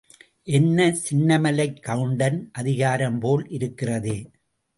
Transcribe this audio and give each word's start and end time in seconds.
என்ன, 0.47 0.95
சின்னமலைக் 1.01 1.77
கவுண்டன் 1.79 2.49
அதிகாரம் 2.51 3.19
போல் 3.19 3.47
இருக்கிறதே! 3.49 4.17